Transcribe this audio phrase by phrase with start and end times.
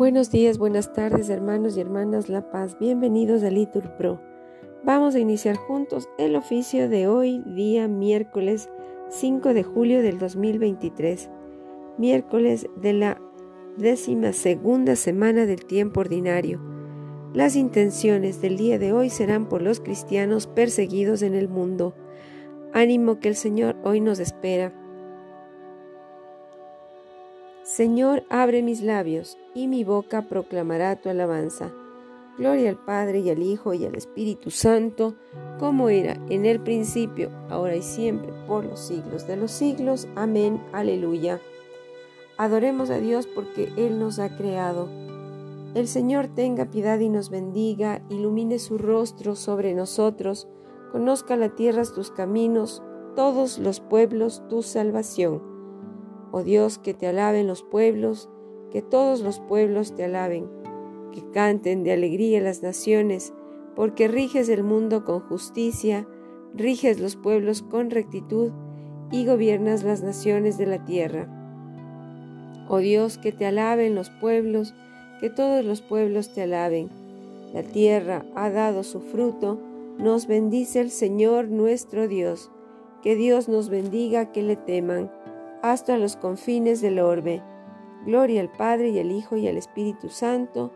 [0.00, 2.78] Buenos días, buenas tardes, hermanos y hermanas La Paz.
[2.80, 4.18] Bienvenidos a Litur Pro.
[4.82, 8.70] Vamos a iniciar juntos el oficio de hoy, día miércoles
[9.10, 11.28] 5 de julio del 2023,
[11.98, 13.20] miércoles de la
[13.76, 16.62] décima segunda semana del tiempo ordinario.
[17.34, 21.94] Las intenciones del día de hoy serán por los cristianos perseguidos en el mundo.
[22.72, 24.79] Ánimo que el Señor hoy nos espera.
[27.80, 31.72] Señor, abre mis labios, y mi boca proclamará tu alabanza.
[32.36, 35.14] Gloria al Padre y al Hijo y al Espíritu Santo,
[35.58, 40.08] como era en el principio, ahora y siempre, por los siglos de los siglos.
[40.14, 40.62] Amén.
[40.74, 41.40] Aleluya.
[42.36, 44.86] Adoremos a Dios porque Él nos ha creado.
[45.74, 50.48] El Señor tenga piedad y nos bendiga, ilumine su rostro sobre nosotros,
[50.92, 52.82] conozca la tierra tus caminos,
[53.16, 55.49] todos los pueblos tu salvación.
[56.32, 58.28] Oh Dios, que te alaben los pueblos,
[58.70, 60.48] que todos los pueblos te alaben,
[61.12, 63.32] que canten de alegría las naciones,
[63.74, 66.06] porque riges el mundo con justicia,
[66.54, 68.52] riges los pueblos con rectitud
[69.10, 71.28] y gobiernas las naciones de la tierra.
[72.68, 74.74] Oh Dios, que te alaben los pueblos,
[75.20, 76.88] que todos los pueblos te alaben.
[77.52, 79.60] La tierra ha dado su fruto,
[79.98, 82.50] nos bendice el Señor nuestro Dios.
[83.02, 85.10] Que Dios nos bendiga, que le teman
[85.62, 87.42] hasta los confines del orbe.
[88.06, 90.72] Gloria al Padre y al Hijo y al Espíritu Santo,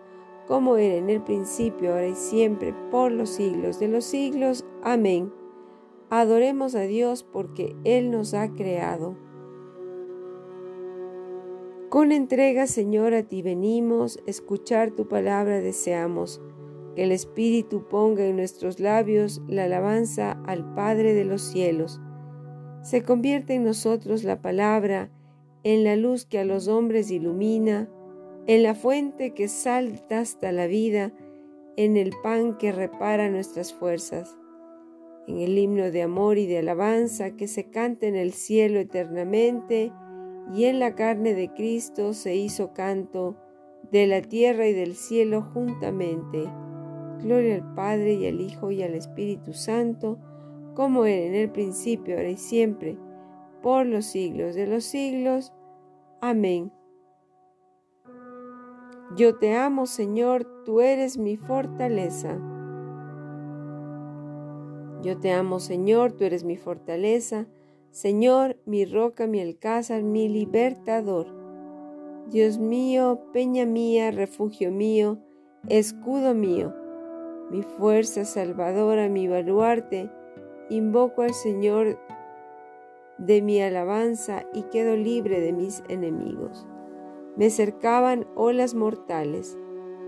[0.47, 4.65] como era en el principio, ahora y siempre, por los siglos de los siglos.
[4.83, 5.33] Amén.
[6.11, 9.17] Adoremos a Dios porque Él nos ha creado.
[11.89, 16.43] Con entrega, Señor, a ti venimos, escuchar tu palabra deseamos,
[16.95, 22.01] que el Espíritu ponga en nuestros labios la alabanza al Padre de los cielos
[22.85, 25.09] se convierte en nosotros la palabra,
[25.63, 27.89] en la luz que a los hombres ilumina,
[28.47, 31.11] en la fuente que salta hasta la vida,
[31.79, 34.37] en el pan que repara nuestras fuerzas,
[35.27, 39.91] en el himno de amor y de alabanza que se canta en el cielo eternamente,
[40.55, 43.35] y en la carne de Cristo se hizo canto
[43.93, 46.45] de la tierra y del cielo juntamente.
[47.23, 50.19] Gloria al Padre y al Hijo y al Espíritu Santo,
[50.75, 52.99] como era en el principio, ahora y siempre,
[53.63, 55.53] por los siglos de los siglos.
[56.21, 56.73] Amén.
[59.17, 62.39] Yo te amo, Señor, tú eres mi fortaleza.
[65.03, 67.47] Yo te amo, Señor, tú eres mi fortaleza,
[67.91, 71.27] Señor, mi roca, mi alcázar, mi libertador.
[72.31, 75.19] Dios mío, peña mía, refugio mío,
[75.69, 76.75] escudo mío,
[77.51, 80.11] mi fuerza salvadora, mi baluarte,
[80.71, 81.99] Invoco al Señor
[83.19, 86.67] de mi alabanza y quedo libre de mis enemigos.
[87.37, 89.59] Me cercaban olas mortales,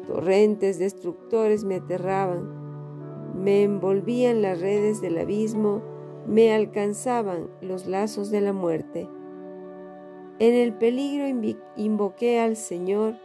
[0.06, 5.82] torrentes destructores me aterraban, me envolvían las redes del abismo,
[6.26, 9.10] me alcanzaban los lazos de la muerte.
[10.38, 11.26] En el peligro
[11.76, 13.16] invoqué al Señor,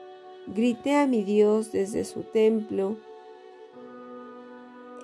[0.48, 2.98] grité a mi Dios desde su templo.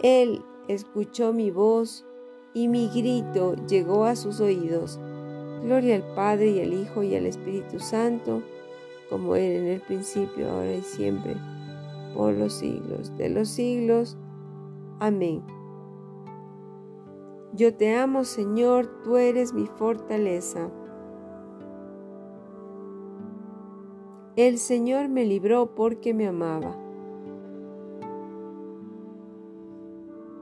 [0.04, 2.06] Él escuchó mi voz
[2.54, 5.00] y mi grito llegó a sus oídos.
[5.64, 8.42] Gloria al Padre y al Hijo y al Espíritu Santo,
[9.10, 11.36] como era en el principio, ahora y siempre,
[12.16, 14.18] por los siglos de los siglos.
[15.00, 15.44] Amén.
[17.54, 20.70] Yo te amo, Señor, tú eres mi fortaleza.
[24.36, 26.87] El Señor me libró porque me amaba.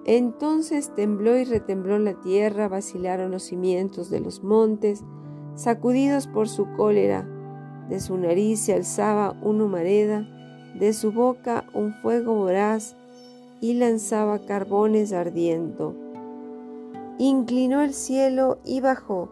[0.06, 5.04] Entonces tembló y retembló la tierra, vacilaron los cimientos de los montes,
[5.56, 7.28] sacudidos por su cólera.
[7.90, 10.28] De su nariz se alzaba una humareda,
[10.78, 12.96] de su boca un fuego voraz,
[13.62, 15.96] y lanzaba carbones ardiendo.
[17.18, 19.30] Inclinó el cielo y bajó,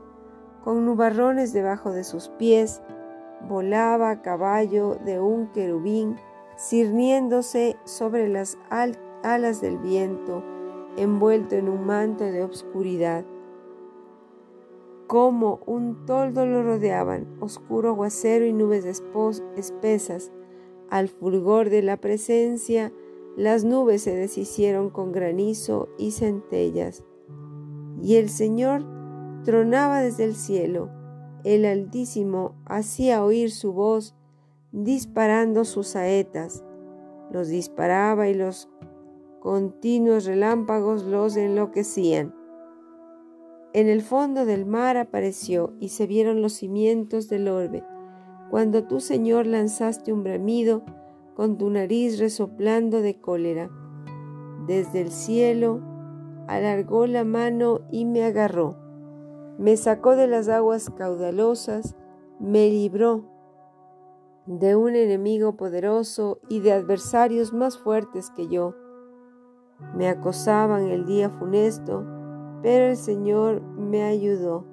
[0.63, 2.81] con nubarrones debajo de sus pies,
[3.47, 6.15] volaba a caballo de un querubín,
[6.57, 10.43] cirniéndose sobre las alas del viento,
[10.97, 13.25] envuelto en un manto de obscuridad.
[15.07, 18.85] Como un toldo lo rodeaban, oscuro aguacero y nubes
[19.55, 20.31] espesas.
[20.89, 22.91] Al fulgor de la presencia,
[23.35, 27.03] las nubes se deshicieron con granizo y centellas.
[28.01, 28.85] Y el Señor
[29.43, 30.89] tronaba desde el cielo.
[31.43, 34.15] El Altísimo hacía oír su voz,
[34.71, 36.63] disparando sus saetas.
[37.31, 38.69] Los disparaba y los
[39.43, 42.33] Continuos relámpagos los enloquecían.
[43.73, 47.83] En el fondo del mar apareció y se vieron los cimientos del orbe.
[48.49, 50.85] Cuando tú, Señor, lanzaste un bramido,
[51.35, 53.69] con tu nariz resoplando de cólera.
[54.65, 55.81] Desde el cielo
[56.47, 58.77] alargó la mano y me agarró.
[59.57, 61.97] Me sacó de las aguas caudalosas,
[62.39, 63.25] me libró
[64.45, 68.73] de un enemigo poderoso y de adversarios más fuertes que yo.
[69.95, 72.03] Me acosaban el día funesto,
[72.61, 74.65] pero el Señor me ayudó.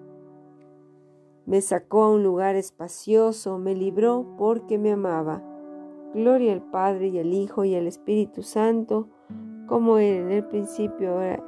[1.47, 5.43] Me sacó a un lugar espacioso, me libró porque me amaba.
[6.15, 9.09] Gloria al Padre y al Hijo y al Espíritu Santo,
[9.67, 11.45] como era en el principio, ahora.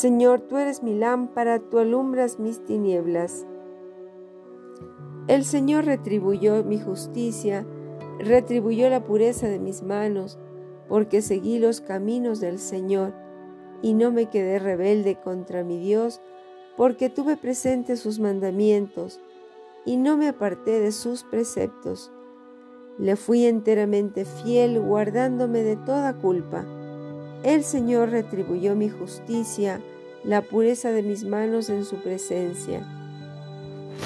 [0.00, 3.46] Señor, tú eres mi lámpara, tú alumbras mis tinieblas.
[5.30, 7.64] El Señor retribuyó mi justicia,
[8.18, 10.40] retribuyó la pureza de mis manos,
[10.88, 13.14] porque seguí los caminos del Señor
[13.80, 16.20] y no me quedé rebelde contra mi Dios,
[16.76, 19.20] porque tuve presente sus mandamientos
[19.84, 22.10] y no me aparté de sus preceptos.
[22.98, 26.64] Le fui enteramente fiel, guardándome de toda culpa.
[27.44, 29.80] El Señor retribuyó mi justicia,
[30.24, 32.84] la pureza de mis manos en su presencia.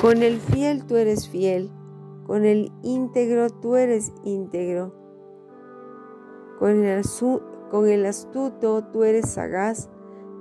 [0.01, 1.71] Con el fiel tú eres fiel,
[2.27, 4.93] con el íntegro tú eres íntegro.
[6.59, 7.03] Con el,
[7.71, 9.89] con el astuto tú eres sagaz,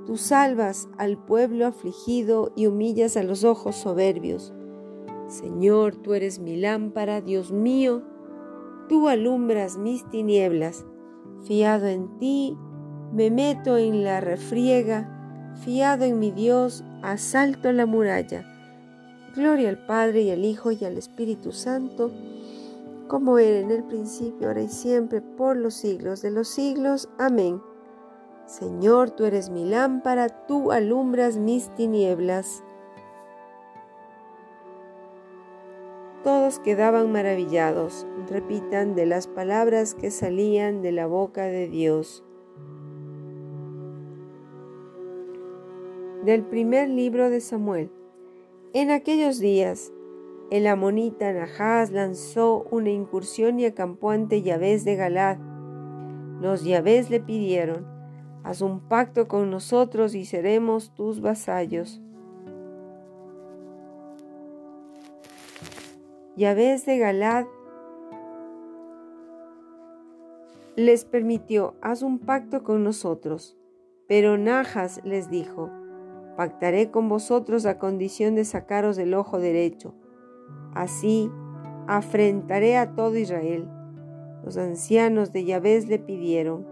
[0.06, 4.54] tú salvas al pueblo afligido y humillas a los ojos soberbios.
[5.28, 8.04] Señor, tú eres mi lámpara, Dios mío,
[8.90, 10.86] tú alumbras mis tinieblas.
[11.44, 12.58] Fiado en ti,
[13.14, 18.53] me meto en la refriega, fiado en mi Dios, asalto la muralla.
[19.36, 22.12] Gloria al Padre y al Hijo y al Espíritu Santo
[23.08, 27.10] como era en el principio, ahora y siempre, por los siglos de los siglos.
[27.20, 27.62] Amén.
[28.48, 32.64] Señor, tú eres mi lámpara, tú alumbras mis tinieblas.
[36.24, 42.24] Todos quedaban maravillados, repitan, de las palabras que salían de la boca de Dios.
[46.24, 47.92] Del primer libro de Samuel.
[48.76, 49.94] En aquellos días,
[50.50, 55.38] el amonita Nahaz lanzó una incursión y acampó ante Yahvé de Galad.
[56.42, 57.86] Los Yahvé le pidieron,
[58.44, 62.02] haz un pacto con nosotros y seremos tus vasallos.
[66.36, 67.46] Yahvé de Galad
[70.76, 73.56] les permitió, haz un pacto con nosotros.
[74.08, 75.70] Pero Najas les dijo,
[76.36, 79.94] pactaré con vosotros a condición de sacaros del ojo derecho
[80.74, 81.32] Así
[81.88, 83.70] afrentaré a todo Israel.
[84.44, 86.66] Los ancianos de Yahvé le pidieron,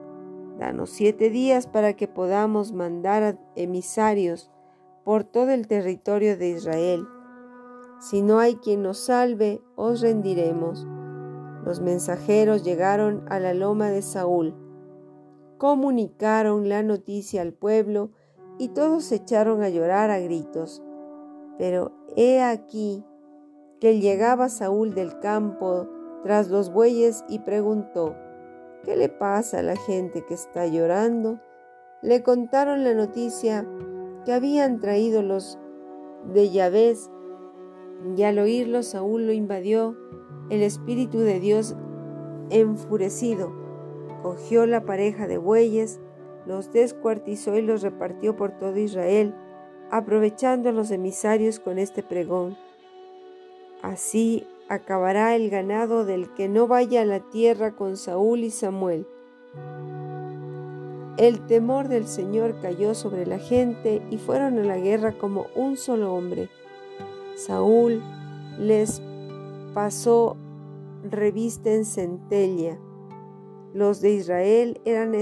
[0.58, 4.52] danos siete días para que podamos mandar emisarios
[5.04, 7.06] por todo el territorio de Israel.
[8.00, 10.88] Si no hay quien nos salve, os rendiremos.
[11.64, 14.56] Los mensajeros llegaron a la loma de Saúl,
[15.60, 18.12] comunicaron la noticia al pueblo
[18.62, 20.84] y todos se echaron a llorar a gritos.
[21.58, 23.04] Pero he aquí
[23.80, 25.90] que llegaba Saúl del campo
[26.22, 28.16] tras los bueyes y preguntó,
[28.84, 31.40] ¿qué le pasa a la gente que está llorando?
[32.04, 33.68] Le contaron la noticia
[34.26, 35.58] que habían traído los
[36.32, 37.10] de Yahvéz
[38.16, 39.98] y al oírlo Saúl lo invadió
[40.52, 41.76] el Espíritu de Dios
[42.52, 43.52] enfurecido.
[44.22, 46.00] Cogió la pareja de bueyes,
[46.46, 49.34] los descuartizó y los repartió por todo Israel,
[49.90, 52.58] aprovechando a los emisarios con este pregón.
[53.82, 59.06] Así acabará el ganado del que no vaya a la tierra con Saúl y Samuel.
[61.18, 65.78] El temor del Señor cayó sobre la gente y fueron a la guerra como un
[65.78, 66.50] solo hombre.
[67.36, 68.02] Saúl
[68.60, 69.02] les
[69.74, 70.38] pasó
[71.04, 72.78] revista en centella.
[73.74, 75.14] Los de Israel eran,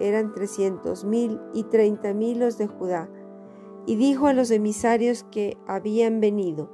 [0.00, 3.08] eran trescientos mil y treinta mil los de Judá.
[3.86, 6.70] Y dijo a los emisarios que habían venido,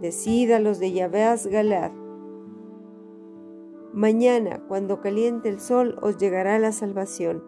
[0.00, 1.92] Decida los de Yahvéas Galad.
[3.92, 7.44] Mañana, cuando caliente el sol, os llegará la salvación.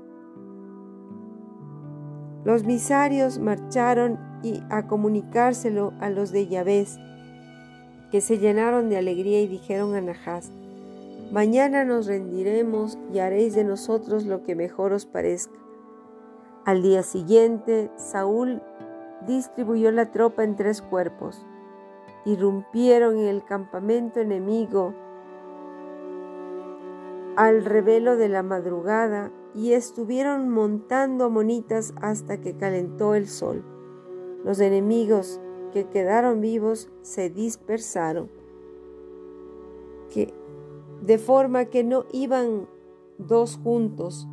[2.44, 6.98] Los misarios marcharon y a comunicárselo a los de Yahvéz,
[8.12, 10.52] que se llenaron de alegría y dijeron a Nahás,
[11.34, 15.58] Mañana nos rendiremos y haréis de nosotros lo que mejor os parezca.
[16.64, 18.62] Al día siguiente, Saúl
[19.26, 21.44] distribuyó la tropa en tres cuerpos
[22.24, 24.94] irrumpieron en el campamento enemigo
[27.36, 33.64] al revelo de la madrugada y estuvieron montando monitas hasta que calentó el sol.
[34.44, 35.40] Los enemigos
[35.72, 38.30] que quedaron vivos se dispersaron,
[40.12, 40.32] que,
[41.04, 42.66] de forma que no iban
[43.18, 44.26] dos juntos.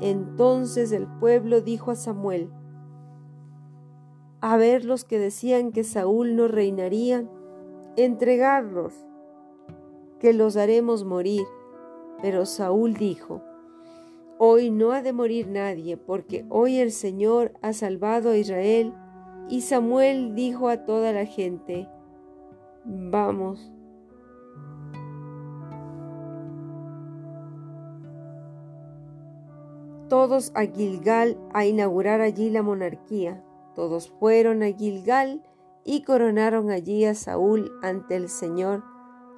[0.00, 2.50] Entonces el pueblo dijo a Samuel,
[4.40, 7.28] a ver los que decían que Saúl no reinaría,
[7.96, 8.94] entregarlos,
[10.18, 11.44] que los haremos morir.
[12.22, 13.42] Pero Saúl dijo,
[14.38, 18.94] Hoy no ha de morir nadie, porque hoy el Señor ha salvado a Israel.
[19.50, 21.88] Y Samuel dijo a toda la gente,
[22.86, 23.70] Vamos.
[30.10, 33.44] Todos a Gilgal a inaugurar allí la monarquía.
[33.76, 35.42] Todos fueron a Gilgal
[35.84, 38.82] y coronaron allí a Saúl ante el Señor.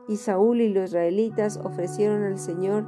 [0.09, 2.87] Y Saúl y los israelitas ofrecieron al Señor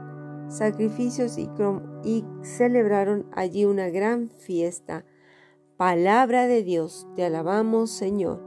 [0.48, 5.04] sacrificios y, celebraron allí una gran fiesta.
[5.76, 8.40] Palabra de Dios, te alabamos Señor.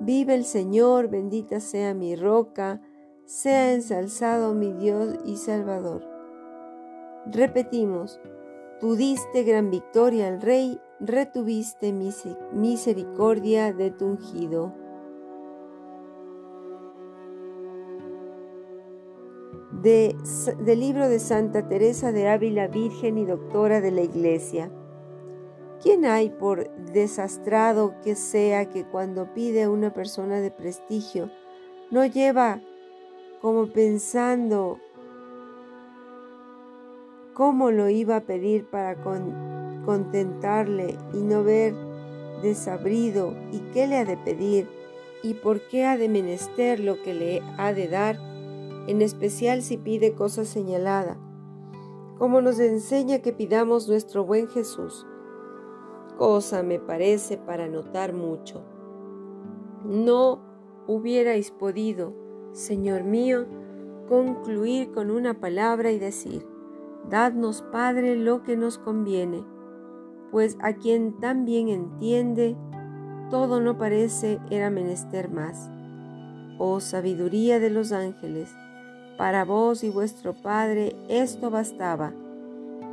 [0.00, 2.80] Vive el Señor, bendita sea mi roca,
[3.26, 6.08] sea ensalzado mi Dios y Salvador.
[7.26, 8.18] Repetimos,
[8.82, 14.74] tú diste gran victoria al Rey, retuviste misericordia de tu ungido.
[19.82, 24.70] del libro de Santa Teresa de Ávila, Virgen y Doctora de la Iglesia.
[25.82, 31.30] ¿Quién hay por desastrado que sea que cuando pide a una persona de prestigio
[31.90, 32.60] no lleva
[33.40, 34.78] como pensando
[37.34, 38.96] cómo lo iba a pedir para
[39.84, 41.74] contentarle y no ver
[42.42, 44.68] desabrido y qué le ha de pedir
[45.22, 48.32] y por qué ha de menester lo que le ha de dar?
[48.86, 51.16] en especial si pide cosa señalada,
[52.18, 55.06] como nos enseña que pidamos nuestro buen Jesús.
[56.18, 58.62] Cosa me parece para notar mucho.
[59.84, 60.40] No
[60.86, 62.12] hubierais podido,
[62.52, 63.46] Señor mío,
[64.08, 66.46] concluir con una palabra y decir,
[67.08, 69.44] Dadnos, Padre, lo que nos conviene,
[70.30, 72.56] pues a quien tan bien entiende,
[73.30, 75.70] todo no parece era menester más.
[76.58, 78.54] Oh sabiduría de los ángeles,
[79.18, 82.12] para vos y vuestro Padre esto bastaba,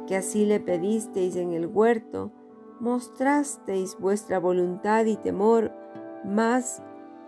[0.08, 2.32] que así le pedisteis en el huerto,
[2.80, 5.72] mostrasteis vuestra voluntad y temor,
[6.26, 6.82] mas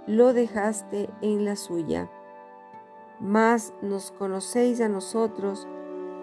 [0.07, 2.09] lo dejaste en la suya.
[3.19, 5.67] Mas nos conocéis a nosotros,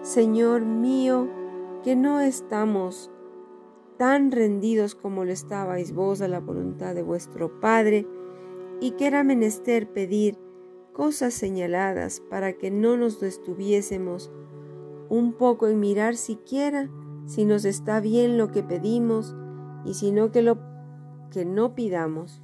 [0.02, 1.28] Señor mío,
[1.82, 3.10] que no estamos
[3.98, 8.06] tan rendidos como lo estabais vos a la voluntad de vuestro Padre,
[8.80, 10.38] y que era menester pedir
[10.92, 14.30] cosas señaladas para que no nos detuviésemos
[15.08, 16.90] un poco en mirar siquiera
[17.26, 19.34] si nos está bien lo que pedimos
[19.84, 20.58] y si no que lo
[21.30, 22.42] que no pidamos.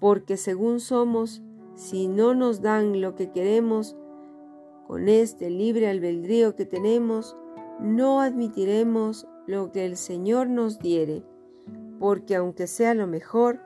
[0.00, 1.42] Porque según somos,
[1.74, 3.96] si no nos dan lo que queremos,
[4.88, 7.36] con este libre albedrío que tenemos,
[7.78, 11.26] no admitiremos lo que el Señor nos diere,
[12.00, 13.60] porque aunque sea lo mejor,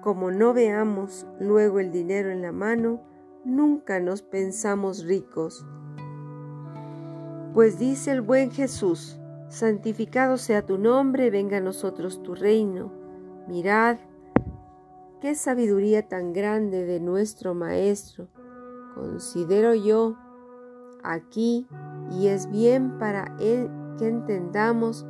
[0.00, 3.02] como no veamos luego el dinero en la mano,
[3.44, 5.66] nunca nos pensamos ricos.
[7.52, 9.18] Pues dice el buen Jesús,
[9.48, 12.92] santificado sea tu nombre, venga a nosotros tu reino.
[13.48, 13.96] Mirad,
[15.20, 18.28] qué sabiduría tan grande de nuestro Maestro.
[18.94, 20.16] Considero yo
[21.04, 21.66] aquí
[22.10, 25.06] y es bien para él que entendamos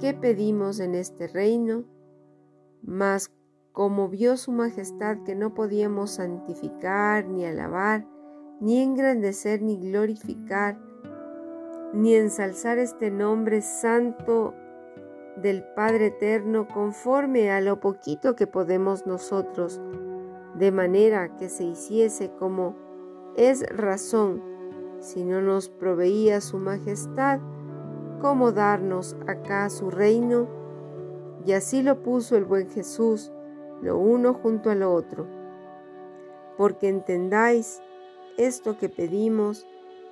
[0.00, 1.84] qué pedimos en este reino,
[2.82, 3.30] mas
[3.72, 8.06] como vio su majestad que no podíamos santificar, ni alabar,
[8.60, 10.78] ni engrandecer, ni glorificar,
[11.92, 14.54] ni ensalzar este nombre santo
[15.36, 19.80] del Padre Eterno conforme a lo poquito que podemos nosotros,
[20.56, 22.76] de manera que se hiciese como
[23.36, 24.53] es razón,
[25.04, 27.38] si no nos proveía su majestad,
[28.22, 30.48] cómo darnos acá su reino,
[31.44, 33.30] y así lo puso el buen Jesús,
[33.82, 35.26] lo uno junto a lo otro,
[36.56, 37.82] porque entendáis
[38.38, 39.66] esto que pedimos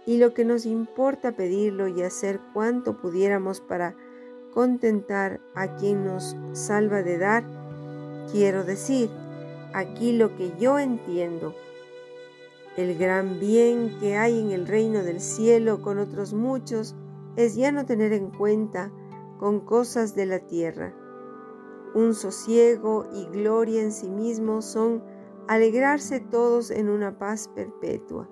[0.04, 3.94] y lo que nos importa pedirlo y hacer cuanto pudiéramos para
[4.52, 7.44] contentar a quien nos salva de dar,
[8.30, 9.08] quiero decir,
[9.72, 11.54] aquí lo que yo entiendo,
[12.76, 16.96] el gran bien que hay en el reino del cielo con otros muchos
[17.36, 18.90] es ya no tener en cuenta
[19.38, 20.94] con cosas de la tierra
[21.94, 25.02] un sosiego y gloria en sí mismo son
[25.48, 28.28] alegrarse todos en una paz perpetua.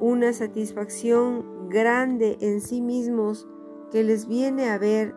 [0.00, 3.48] Una satisfacción grande en sí mismos
[3.90, 5.14] que les viene a ver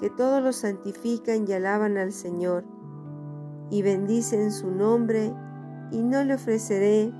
[0.00, 2.64] que todos los santifican y alaban al Señor,
[3.70, 5.34] y bendicen su nombre,
[5.90, 7.12] y no le ofreceré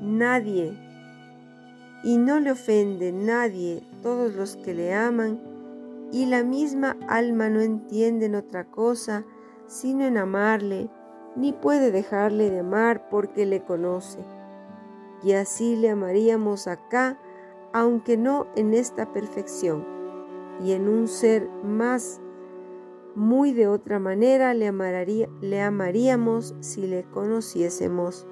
[0.00, 0.78] nadie,
[2.04, 5.40] y no le ofende nadie todos los que le aman,
[6.12, 9.24] y la misma alma no entienden otra cosa
[9.66, 10.90] sino en amarle,
[11.34, 14.18] ni puede dejarle de amar porque le conoce.
[15.22, 17.18] Y así le amaríamos acá,
[17.72, 19.86] aunque no en esta perfección,
[20.62, 22.20] y en un ser más
[23.14, 28.26] muy de otra manera le, amaría, le amaríamos si le conociésemos.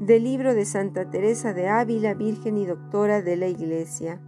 [0.00, 4.20] Del libro de Santa Teresa de Ávila, Virgen y Doctora de la Iglesia.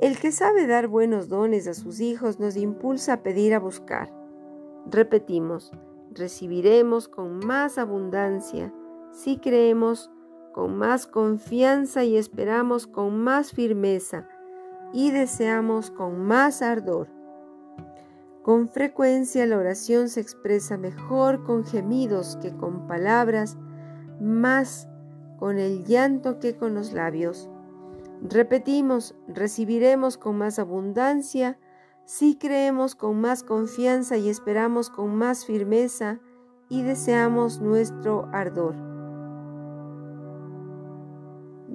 [0.00, 4.12] El que sabe dar buenos dones a sus hijos nos impulsa a pedir a buscar.
[4.86, 5.72] Repetimos,
[6.12, 8.72] recibiremos con más abundancia
[9.12, 10.10] si creemos
[10.54, 14.28] con más confianza y esperamos con más firmeza
[14.92, 17.08] y deseamos con más ardor.
[18.44, 23.58] Con frecuencia la oración se expresa mejor con gemidos que con palabras,
[24.20, 24.86] más
[25.40, 27.50] con el llanto que con los labios.
[28.22, 31.58] Repetimos, recibiremos con más abundancia
[32.04, 36.20] si creemos con más confianza y esperamos con más firmeza
[36.68, 38.93] y deseamos nuestro ardor.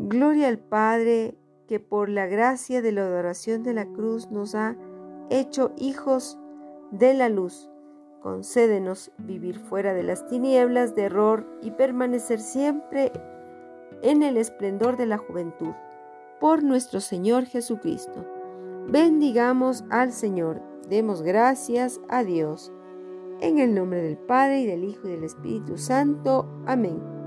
[0.02, 1.36] Gloria al Padre
[1.68, 4.78] que por la gracia de la adoración de la cruz nos ha
[5.30, 6.40] hecho hijos
[6.90, 7.70] de la luz.
[8.22, 13.12] Concédenos vivir fuera de las tinieblas de error y permanecer siempre
[14.02, 15.74] en el esplendor de la juventud.
[16.40, 18.26] Por nuestro Señor Jesucristo.
[18.88, 20.62] Bendigamos al Señor.
[20.88, 22.72] Demos gracias a Dios.
[23.42, 26.48] En el nombre del Padre y del Hijo y del Espíritu Santo.
[26.66, 27.19] Amén.